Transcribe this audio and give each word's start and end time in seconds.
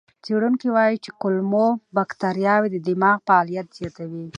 څېړونکي 0.23 0.67
وایي 0.75 0.97
چې 1.03 1.09
کولمو 1.21 1.67
بکتریاوې 1.95 2.69
د 2.71 2.77
دماغ 2.87 3.17
فعالیت 3.27 3.67
زیاتوي. 3.77 4.25